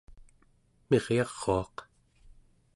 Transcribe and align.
miryaruaq 0.89 1.75